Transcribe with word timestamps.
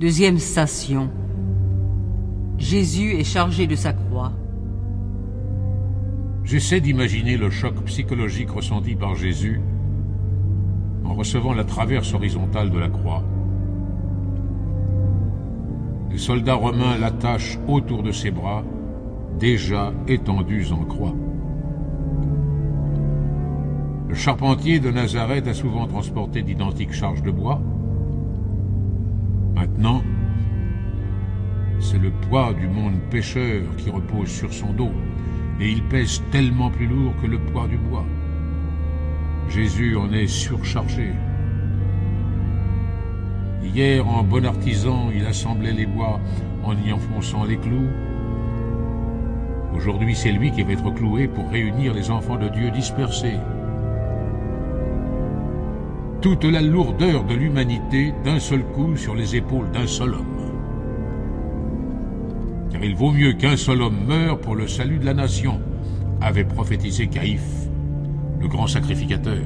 Deuxième 0.00 0.38
station. 0.38 1.10
Jésus 2.56 3.16
est 3.16 3.24
chargé 3.24 3.66
de 3.66 3.74
sa 3.74 3.92
croix. 3.92 4.32
J'essaie 6.42 6.80
d'imaginer 6.80 7.36
le 7.36 7.50
choc 7.50 7.74
psychologique 7.84 8.48
ressenti 8.48 8.94
par 8.94 9.14
Jésus 9.14 9.60
en 11.04 11.12
recevant 11.12 11.52
la 11.52 11.64
traverse 11.64 12.14
horizontale 12.14 12.70
de 12.70 12.78
la 12.78 12.88
croix. 12.88 13.22
Les 16.10 16.16
soldats 16.16 16.54
romains 16.54 16.96
l'attachent 16.96 17.58
autour 17.68 18.02
de 18.02 18.10
ses 18.10 18.30
bras, 18.30 18.64
déjà 19.38 19.92
étendus 20.08 20.72
en 20.72 20.82
croix. 20.86 21.14
Le 24.08 24.14
charpentier 24.14 24.80
de 24.80 24.90
Nazareth 24.90 25.46
a 25.46 25.52
souvent 25.52 25.86
transporté 25.86 26.40
d'identiques 26.40 26.94
charges 26.94 27.22
de 27.22 27.30
bois. 27.30 27.60
Maintenant, 29.54 30.02
c'est 31.78 31.98
le 31.98 32.10
poids 32.10 32.52
du 32.54 32.68
monde 32.68 33.00
pécheur 33.10 33.62
qui 33.76 33.90
repose 33.90 34.28
sur 34.28 34.52
son 34.52 34.72
dos, 34.72 34.92
et 35.60 35.70
il 35.70 35.82
pèse 35.84 36.22
tellement 36.30 36.70
plus 36.70 36.86
lourd 36.86 37.14
que 37.20 37.26
le 37.26 37.38
poids 37.38 37.66
du 37.66 37.76
bois. 37.76 38.06
Jésus 39.48 39.96
en 39.96 40.12
est 40.12 40.26
surchargé. 40.26 41.12
Hier, 43.62 44.06
en 44.06 44.22
bon 44.22 44.46
artisan, 44.46 45.10
il 45.14 45.26
assemblait 45.26 45.72
les 45.72 45.86
bois 45.86 46.20
en 46.64 46.76
y 46.76 46.92
enfonçant 46.92 47.44
les 47.44 47.56
clous. 47.56 47.88
Aujourd'hui, 49.74 50.14
c'est 50.14 50.32
lui 50.32 50.50
qui 50.50 50.62
va 50.62 50.72
être 50.72 50.90
cloué 50.94 51.28
pour 51.28 51.50
réunir 51.50 51.94
les 51.94 52.10
enfants 52.10 52.36
de 52.36 52.48
Dieu 52.48 52.70
dispersés 52.70 53.38
toute 56.20 56.44
la 56.44 56.60
lourdeur 56.60 57.24
de 57.24 57.34
l'humanité 57.34 58.12
d'un 58.24 58.38
seul 58.38 58.62
coup 58.62 58.94
sur 58.96 59.14
les 59.14 59.36
épaules 59.36 59.70
d'un 59.70 59.86
seul 59.86 60.14
homme. 60.14 60.26
Car 62.70 62.84
il 62.84 62.94
vaut 62.94 63.12
mieux 63.12 63.32
qu'un 63.32 63.56
seul 63.56 63.80
homme 63.80 64.04
meure 64.06 64.38
pour 64.38 64.54
le 64.54 64.68
salut 64.68 64.98
de 64.98 65.06
la 65.06 65.14
nation, 65.14 65.60
avait 66.20 66.44
prophétisé 66.44 67.06
Caïphe, 67.06 67.68
le 68.38 68.48
grand 68.48 68.66
sacrificateur. 68.66 69.42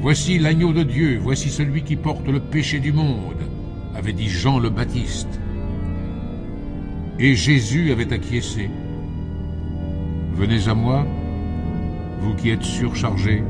Voici 0.00 0.38
l'agneau 0.38 0.72
de 0.72 0.84
Dieu, 0.84 1.18
voici 1.20 1.50
celui 1.50 1.82
qui 1.82 1.96
porte 1.96 2.28
le 2.28 2.38
péché 2.38 2.78
du 2.78 2.92
monde, 2.92 3.42
avait 3.96 4.12
dit 4.12 4.28
Jean 4.28 4.60
le 4.60 4.70
Baptiste. 4.70 5.40
Et 7.18 7.34
Jésus 7.34 7.90
avait 7.90 8.12
acquiescé. 8.12 8.70
Venez 10.34 10.68
à 10.68 10.74
moi, 10.74 11.04
vous 12.20 12.34
qui 12.34 12.50
êtes 12.50 12.62
surchargés 12.62 13.42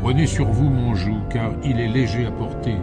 Prenez 0.00 0.26
sur 0.26 0.46
vous 0.46 0.70
mon 0.70 0.94
joug, 0.94 1.20
car 1.28 1.50
il 1.64 1.80
est 1.80 1.88
léger 1.88 2.24
à 2.24 2.30
porter. 2.30 2.76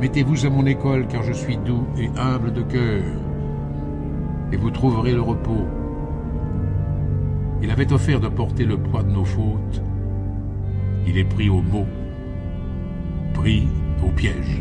Mettez-vous 0.00 0.46
à 0.46 0.50
mon 0.50 0.66
école, 0.66 1.06
car 1.06 1.22
je 1.22 1.32
suis 1.32 1.56
doux 1.56 1.86
et 1.96 2.08
humble 2.18 2.52
de 2.52 2.62
cœur, 2.62 3.02
et 4.52 4.56
vous 4.56 4.70
trouverez 4.70 5.12
le 5.12 5.22
repos. 5.22 5.66
Il 7.62 7.70
avait 7.70 7.92
offert 7.92 8.20
de 8.20 8.28
porter 8.28 8.64
le 8.64 8.78
poids 8.78 9.02
de 9.02 9.10
nos 9.10 9.24
fautes. 9.24 9.82
Il 11.06 11.16
est 11.16 11.24
pris 11.24 11.48
au 11.48 11.62
mot, 11.62 11.86
pris 13.34 13.68
au 14.04 14.10
piège. 14.10 14.60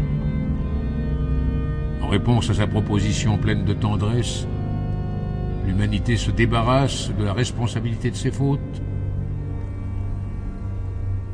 En 2.02 2.08
réponse 2.08 2.50
à 2.52 2.54
sa 2.54 2.68
proposition 2.68 3.38
pleine 3.38 3.66
de 3.66 3.74
tendresse, 3.74 4.48
l'humanité 5.66 6.18
se 6.18 6.32
débarrasse 6.32 7.12
de 7.18 7.24
la 7.24 7.34
responsabilité 7.34 8.12
de 8.12 8.16
ses 8.16 8.32
fautes 8.32 8.82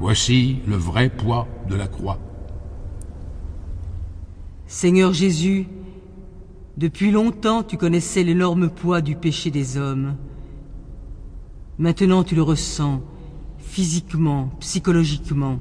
Voici 0.04 0.58
le 0.68 0.76
vrai 0.76 1.10
poids 1.10 1.48
de 1.70 1.76
la 1.76 1.88
croix. 1.88 2.20
Seigneur 4.68 5.14
Jésus, 5.14 5.66
depuis 6.76 7.10
longtemps 7.10 7.64
tu 7.64 7.78
connaissais 7.78 8.22
l'énorme 8.22 8.70
poids 8.70 9.00
du 9.00 9.16
péché 9.16 9.50
des 9.50 9.78
hommes. 9.78 10.18
Maintenant 11.78 12.26
tu 12.26 12.36
le 12.36 12.42
ressens, 12.42 13.02
physiquement, 13.60 14.52
psychologiquement, 14.60 15.60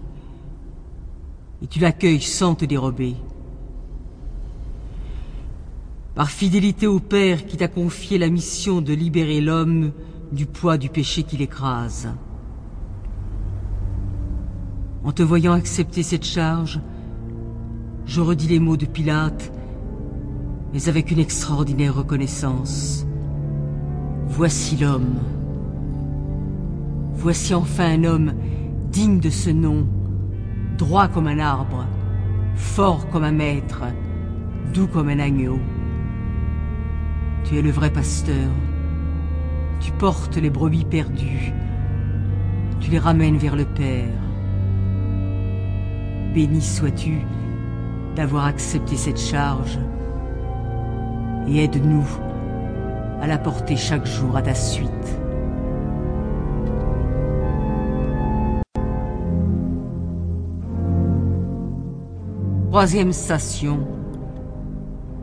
et 1.62 1.69
tu 1.69 1.78
l'accueilles 1.78 2.20
sans 2.20 2.56
te 2.56 2.64
dérober. 2.64 3.14
Par 6.16 6.32
fidélité 6.32 6.88
au 6.88 6.98
Père 6.98 7.47
qui 7.47 7.56
t'a 7.56 7.69
confié 7.69 8.19
la 8.19 8.28
mission 8.28 8.81
de 8.81 8.92
libérer 8.92 9.41
l'homme 9.41 9.92
du 10.32 10.47
poids 10.47 10.78
du 10.78 10.88
péché 10.88 11.22
qui 11.22 11.36
l'écrase. 11.36 12.08
En 15.04 15.10
te 15.10 15.22
voyant 15.22 15.52
accepter 15.52 16.04
cette 16.04 16.24
charge, 16.24 16.80
je 18.06 18.20
redis 18.20 18.46
les 18.46 18.60
mots 18.60 18.76
de 18.76 18.86
Pilate, 18.86 19.52
mais 20.72 20.88
avec 20.88 21.10
une 21.10 21.18
extraordinaire 21.18 21.96
reconnaissance. 21.96 23.04
Voici 24.28 24.76
l'homme. 24.76 25.18
Voici 27.14 27.52
enfin 27.52 27.98
un 27.98 28.04
homme 28.04 28.32
digne 28.92 29.18
de 29.18 29.30
ce 29.30 29.50
nom, 29.50 29.86
droit 30.78 31.08
comme 31.08 31.26
un 31.26 31.40
arbre, 31.40 31.84
fort 32.54 33.08
comme 33.10 33.24
un 33.24 33.32
maître, 33.32 33.82
doux 34.72 34.86
comme 34.86 35.08
un 35.08 35.19
agneau. 35.19 35.58
Tu 37.44 37.58
es 37.58 37.62
le 37.62 37.70
vrai 37.70 37.90
pasteur. 37.90 38.50
Tu 39.80 39.90
portes 39.90 40.36
les 40.36 40.50
brebis 40.50 40.84
perdues. 40.84 41.52
Tu 42.78 42.90
les 42.92 43.00
ramènes 43.00 43.36
vers 43.36 43.56
le 43.56 43.64
Père. 43.64 44.31
Béni 46.34 46.62
sois-tu 46.62 47.19
d'avoir 48.16 48.47
accepté 48.47 48.97
cette 48.97 49.20
charge 49.20 49.78
et 51.47 51.65
aide-nous 51.65 52.06
à 53.20 53.26
la 53.26 53.37
porter 53.37 53.76
chaque 53.76 54.06
jour 54.06 54.34
à 54.37 54.40
ta 54.40 54.55
suite. 54.55 54.88
Troisième 62.70 63.12
station. 63.12 63.87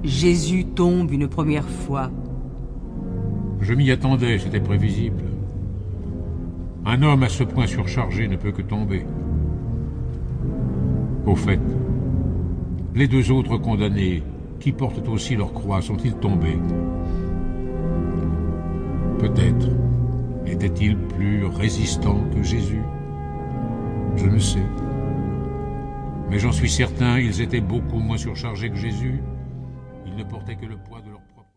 Jésus 0.04 0.66
tombe 0.66 1.12
une 1.12 1.28
première 1.28 1.68
fois. 1.68 2.12
Je 3.62 3.74
m'y 3.74 3.90
attendais, 3.90 4.38
c'était 4.38 4.60
prévisible. 4.60 5.24
Un 6.86 7.02
homme 7.02 7.24
à 7.24 7.30
ce 7.30 7.44
point 7.44 7.66
surchargé 7.66 8.28
ne 8.28 8.36
peut 8.36 8.52
que 8.52 8.62
tomber. 8.62 9.06
Au 11.26 11.36
fait, 11.36 11.60
les 12.96 13.08
deux 13.08 13.32
autres 13.32 13.58
condamnés, 13.58 14.24
qui 14.60 14.72
portent 14.72 15.08
aussi 15.08 15.36
leur 15.36 15.54
croix, 15.54 15.82
sont-ils 15.82 16.16
tombés? 16.16 16.60
Peut-être 19.20 19.68
étaient-ils 20.48 20.98
plus 20.98 21.46
résistants 21.46 22.24
que 22.34 22.44
Jésus 22.44 22.82
Je 24.16 24.26
ne 24.26 24.40
sais. 24.40 24.66
Mais 26.30 26.40
j'en 26.40 26.52
suis 26.52 26.70
certain, 26.70 27.20
ils 27.20 27.42
étaient 27.42 27.62
beaucoup 27.62 28.00
moins 28.00 28.18
surchargés 28.18 28.70
que 28.70 28.76
Jésus. 28.76 29.22
Ils 30.06 30.16
ne 30.16 30.24
portaient 30.24 30.56
que 30.56 30.66
le 30.66 30.78
poids 30.78 31.02
de 31.02 31.09